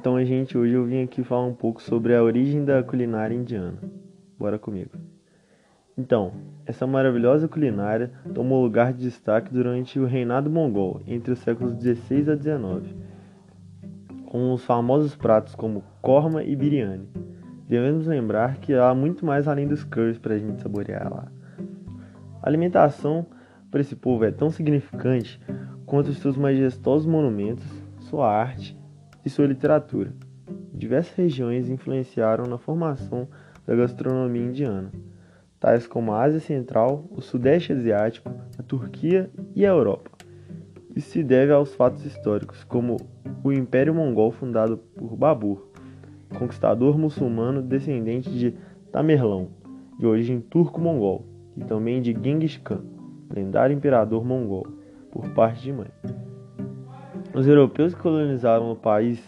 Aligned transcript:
Então, 0.00 0.24
gente, 0.24 0.56
hoje 0.56 0.72
eu 0.72 0.86
vim 0.86 1.02
aqui 1.02 1.22
falar 1.22 1.44
um 1.44 1.52
pouco 1.52 1.82
sobre 1.82 2.16
a 2.16 2.22
origem 2.22 2.64
da 2.64 2.82
culinária 2.82 3.34
indiana. 3.34 3.76
Bora 4.38 4.58
comigo. 4.58 4.92
Então, 5.94 6.32
essa 6.64 6.86
maravilhosa 6.86 7.46
culinária 7.46 8.10
tomou 8.32 8.62
lugar 8.62 8.94
de 8.94 9.00
destaque 9.00 9.52
durante 9.52 10.00
o 10.00 10.06
reinado 10.06 10.48
mongol, 10.48 11.02
entre 11.06 11.34
os 11.34 11.40
séculos 11.40 11.74
16 11.74 12.30
a 12.30 12.34
19, 12.34 12.96
com 14.24 14.54
os 14.54 14.64
famosos 14.64 15.14
pratos 15.14 15.54
como 15.54 15.84
korma 16.00 16.42
e 16.42 16.56
biryani. 16.56 17.06
Devemos 17.68 18.06
lembrar 18.06 18.56
que 18.56 18.72
há 18.72 18.94
muito 18.94 19.26
mais 19.26 19.46
além 19.46 19.68
dos 19.68 19.84
curries 19.84 20.16
para 20.16 20.32
a 20.32 20.38
gente 20.38 20.62
saborear 20.62 21.12
lá. 21.12 21.30
A 22.42 22.48
alimentação 22.48 23.26
para 23.70 23.82
esse 23.82 23.94
povo 23.94 24.24
é 24.24 24.30
tão 24.30 24.48
significante 24.48 25.38
quanto 25.84 26.08
os 26.08 26.16
seus 26.20 26.38
majestosos 26.38 27.04
monumentos, 27.04 27.66
sua 27.98 28.34
arte 28.34 28.79
e 29.24 29.30
sua 29.30 29.46
literatura. 29.46 30.12
Diversas 30.72 31.14
regiões 31.14 31.68
influenciaram 31.68 32.44
na 32.44 32.58
formação 32.58 33.28
da 33.66 33.74
gastronomia 33.74 34.42
indiana, 34.42 34.90
tais 35.58 35.86
como 35.86 36.12
a 36.12 36.22
Ásia 36.22 36.40
Central, 36.40 37.04
o 37.10 37.20
Sudeste 37.20 37.72
Asiático, 37.72 38.32
a 38.58 38.62
Turquia 38.62 39.30
e 39.54 39.64
a 39.64 39.70
Europa. 39.70 40.10
Isso 40.96 41.10
se 41.10 41.22
deve 41.22 41.52
aos 41.52 41.74
fatos 41.74 42.04
históricos, 42.04 42.64
como 42.64 42.96
o 43.44 43.52
Império 43.52 43.94
Mongol 43.94 44.32
fundado 44.32 44.76
por 44.76 45.16
Babur, 45.16 45.68
conquistador 46.36 46.98
muçulmano 46.98 47.62
descendente 47.62 48.30
de 48.30 48.54
Tamerlão, 48.90 49.48
de 49.98 50.06
origem 50.06 50.40
turco-mongol, 50.40 51.24
e 51.56 51.64
também 51.64 52.00
de 52.00 52.12
Genghis 52.12 52.56
Khan, 52.56 52.82
lendário 53.32 53.76
imperador 53.76 54.24
mongol, 54.24 54.66
por 55.10 55.28
parte 55.30 55.62
de 55.62 55.72
mãe. 55.72 55.90
Os 57.32 57.46
europeus 57.46 57.94
que 57.94 58.00
colonizaram 58.00 58.72
o 58.72 58.76
país, 58.76 59.22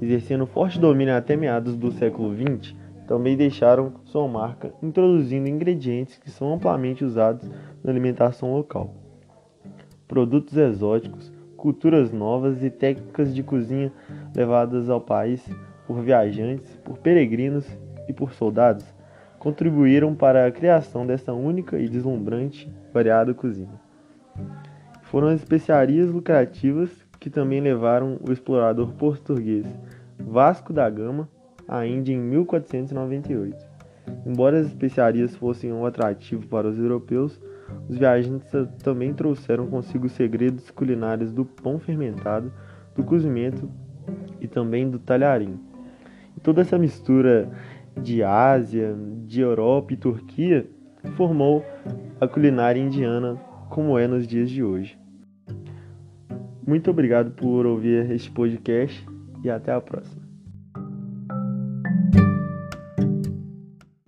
exercendo 0.00 0.46
forte 0.46 0.78
domínio 0.78 1.16
até 1.16 1.36
meados 1.36 1.74
do 1.74 1.90
século 1.90 2.34
XX, 2.34 2.74
também 3.06 3.36
deixaram 3.36 3.94
sua 4.04 4.28
marca, 4.28 4.74
introduzindo 4.82 5.48
ingredientes 5.48 6.18
que 6.18 6.30
são 6.30 6.52
amplamente 6.52 7.04
usados 7.04 7.48
na 7.82 7.90
alimentação 7.90 8.52
local. 8.52 8.94
Produtos 10.06 10.56
exóticos, 10.56 11.32
culturas 11.56 12.12
novas 12.12 12.62
e 12.62 12.68
técnicas 12.68 13.34
de 13.34 13.42
cozinha 13.42 13.90
levadas 14.34 14.90
ao 14.90 15.00
país 15.00 15.48
por 15.86 16.02
viajantes, 16.02 16.76
por 16.84 16.98
peregrinos 16.98 17.66
e 18.08 18.12
por 18.12 18.32
soldados 18.32 18.84
contribuíram 19.38 20.14
para 20.14 20.46
a 20.46 20.50
criação 20.50 21.06
dessa 21.06 21.32
única 21.32 21.78
e 21.78 21.88
deslumbrante 21.88 22.68
variada 22.92 23.32
cozinha. 23.32 23.80
Foram 25.02 25.28
as 25.28 25.40
especiarias 25.40 26.10
lucrativas 26.10 27.05
que 27.26 27.30
também 27.30 27.60
levaram 27.60 28.20
o 28.24 28.32
explorador 28.32 28.92
português 28.92 29.66
Vasco 30.16 30.72
da 30.72 30.88
Gama 30.88 31.28
à 31.66 31.84
Índia 31.84 32.14
em 32.14 32.20
1498. 32.20 33.56
Embora 34.24 34.60
as 34.60 34.68
especiarias 34.68 35.34
fossem 35.34 35.72
um 35.72 35.84
atrativo 35.84 36.46
para 36.46 36.68
os 36.68 36.78
europeus, 36.78 37.40
os 37.88 37.98
viajantes 37.98 38.48
também 38.80 39.12
trouxeram 39.12 39.66
consigo 39.66 40.08
segredos 40.08 40.70
culinários 40.70 41.32
do 41.32 41.44
pão 41.44 41.80
fermentado, 41.80 42.52
do 42.94 43.02
cozimento 43.02 43.68
e 44.40 44.46
também 44.46 44.88
do 44.88 45.00
talharim. 45.00 45.58
E 46.36 46.38
toda 46.38 46.60
essa 46.60 46.78
mistura 46.78 47.50
de 48.00 48.22
Ásia, 48.22 48.96
de 49.26 49.40
Europa 49.40 49.92
e 49.92 49.96
Turquia 49.96 50.64
formou 51.16 51.66
a 52.20 52.28
culinária 52.28 52.80
indiana 52.80 53.34
como 53.68 53.98
é 53.98 54.06
nos 54.06 54.28
dias 54.28 54.48
de 54.48 54.62
hoje. 54.62 54.96
Muito 56.66 56.90
obrigado 56.90 57.30
por 57.30 57.64
ouvir 57.64 58.10
este 58.10 58.30
podcast 58.30 59.06
e 59.44 59.48
até 59.48 59.72
a 59.72 59.80
próxima. 59.80 60.25